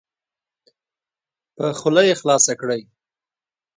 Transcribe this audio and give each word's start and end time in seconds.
په 1.55 1.65
خوله 1.79 2.01
یې 2.07 2.15
خلاصه 2.21 2.53
کړئ. 2.61 2.81